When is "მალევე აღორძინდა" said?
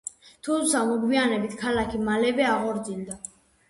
2.11-3.25